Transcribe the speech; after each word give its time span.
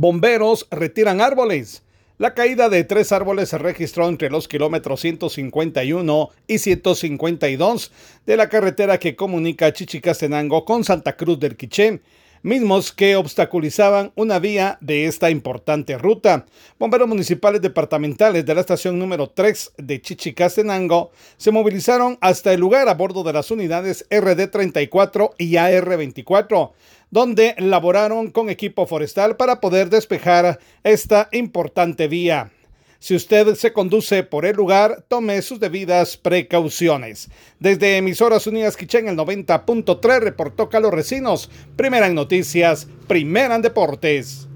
Bomberos 0.00 0.68
retiran 0.70 1.20
árboles. 1.20 1.82
La 2.18 2.32
caída 2.32 2.68
de 2.68 2.84
tres 2.84 3.10
árboles 3.10 3.48
se 3.48 3.58
registró 3.58 4.08
entre 4.08 4.30
los 4.30 4.46
kilómetros 4.46 5.00
151 5.00 6.30
y 6.46 6.58
152 6.58 7.90
de 8.24 8.36
la 8.36 8.48
carretera 8.48 8.98
que 8.98 9.16
comunica 9.16 9.72
Chichicastenango 9.72 10.64
con 10.64 10.84
Santa 10.84 11.16
Cruz 11.16 11.40
del 11.40 11.56
Quiché 11.56 12.00
mismos 12.42 12.92
que 12.92 13.16
obstaculizaban 13.16 14.12
una 14.14 14.38
vía 14.38 14.78
de 14.80 15.06
esta 15.06 15.30
importante 15.30 15.98
ruta. 15.98 16.46
Bomberos 16.78 17.08
municipales 17.08 17.62
departamentales 17.62 18.44
de 18.44 18.54
la 18.54 18.60
estación 18.60 18.98
número 18.98 19.28
3 19.30 19.72
de 19.78 20.00
Chichicastenango 20.00 21.10
se 21.36 21.50
movilizaron 21.50 22.18
hasta 22.20 22.52
el 22.52 22.60
lugar 22.60 22.88
a 22.88 22.94
bordo 22.94 23.22
de 23.22 23.32
las 23.32 23.50
unidades 23.50 24.06
RD34 24.10 25.34
y 25.38 25.52
AR24 25.52 26.72
donde 27.10 27.54
laboraron 27.58 28.30
con 28.30 28.50
equipo 28.50 28.86
forestal 28.86 29.36
para 29.36 29.60
poder 29.60 29.88
despejar 29.88 30.58
esta 30.84 31.28
importante 31.32 32.06
vía. 32.06 32.52
Si 33.00 33.14
usted 33.14 33.54
se 33.54 33.72
conduce 33.72 34.24
por 34.24 34.44
el 34.44 34.56
lugar, 34.56 35.04
tome 35.06 35.40
sus 35.42 35.60
debidas 35.60 36.16
precauciones. 36.16 37.28
Desde 37.60 37.96
Emisoras 37.96 38.48
Unidas 38.48 38.76
Quichén, 38.76 39.06
el 39.06 39.16
90.3, 39.16 40.20
reportó 40.20 40.68
Carlos 40.68 40.92
Recinos. 40.92 41.48
Primera 41.76 42.08
en 42.08 42.16
noticias, 42.16 42.88
primera 43.06 43.54
en 43.54 43.62
deportes. 43.62 44.47